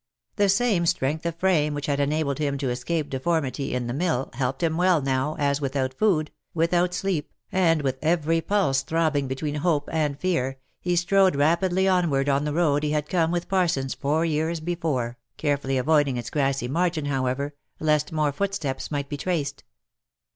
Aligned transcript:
The 0.35 0.49
same 0.49 0.87
strength 0.87 1.27
of 1.27 1.35
frame 1.35 1.75
which 1.75 1.85
had 1.85 1.99
enabled 1.99 2.39
him 2.39 2.57
to 2.57 2.71
escape 2.71 3.11
de 3.11 3.19
formity 3.19 3.69
in 3.69 3.85
the 3.85 3.93
mill, 3.93 4.31
helped 4.33 4.63
him 4.63 4.75
well 4.75 4.99
now, 4.99 5.35
as 5.37 5.61
without 5.61 5.93
food, 5.93 6.31
without 6.55 6.91
298 6.91 6.91
THE 6.91 7.05
LIFE 7.05 7.29
AND 7.61 7.79
ADVENTURES 7.81 7.95
sleep, 8.01 8.09
and 8.09 8.17
with 8.17 8.19
every 8.25 8.41
pulse 8.41 8.81
throbbing 8.81 9.27
between 9.27 9.55
hope 9.61 9.87
and 9.93 10.17
fear, 10.19 10.57
he 10.79 10.95
strode 10.95 11.35
rapidly 11.35 11.87
onward 11.87 12.29
on 12.29 12.45
the 12.45 12.53
road 12.53 12.81
he 12.81 12.89
had 12.93 13.09
come 13.09 13.29
with 13.29 13.47
Parsons 13.47 13.93
four 13.93 14.25
years 14.25 14.59
be 14.59 14.73
fore, 14.73 15.19
carefully 15.37 15.77
avoiding 15.77 16.17
its 16.17 16.31
grassy 16.31 16.67
margin, 16.67 17.05
however, 17.05 17.53
lest 17.79 18.11
more 18.11 18.31
footsteps 18.31 18.89
might 18.89 19.07
be 19.07 19.17
traced. 19.17 19.63